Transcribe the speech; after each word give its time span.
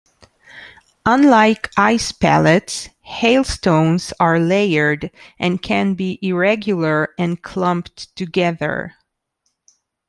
Unlike 1.05 1.69
ice 1.77 2.11
pellets, 2.11 2.89
hailstones 3.01 4.11
are 4.19 4.39
layered 4.39 5.11
and 5.37 5.61
can 5.61 5.93
be 5.93 6.17
irregular 6.23 7.09
and 7.19 7.39
clumped 7.39 8.15
together. 8.15 8.95